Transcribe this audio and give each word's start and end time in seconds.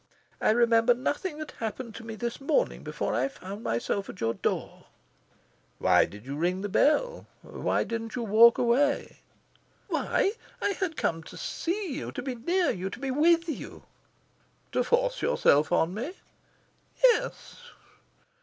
I 0.41 0.49
remember 0.49 0.95
nothing 0.95 1.37
that 1.37 1.51
happened 1.59 1.93
to 1.93 2.03
me 2.03 2.15
this 2.15 2.41
morning 2.41 2.83
before 2.83 3.13
I 3.13 3.27
found 3.27 3.61
myself 3.61 4.09
at 4.09 4.19
your 4.19 4.33
door." 4.33 4.85
"Why 5.77 6.05
did 6.05 6.25
you 6.25 6.35
ring 6.37 6.61
the 6.61 6.69
bell? 6.69 7.27
Why 7.43 7.83
didn't 7.83 8.15
you 8.15 8.23
walk 8.23 8.57
away?" 8.57 9.19
"Why? 9.89 10.31
I 10.59 10.69
had 10.71 10.97
come 10.97 11.21
to 11.25 11.37
see 11.37 11.93
you, 11.93 12.11
to 12.13 12.23
be 12.23 12.33
near 12.33 12.71
you, 12.71 12.89
to 12.89 12.97
be 12.99 13.11
WITH 13.11 13.47
you." 13.47 13.83
"To 14.71 14.83
force 14.83 15.21
yourself 15.21 15.71
on 15.71 15.93
me." 15.93 16.13
"Yes." 17.03 17.57